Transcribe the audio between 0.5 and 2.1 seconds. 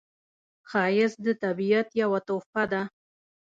ښایست د طبیعت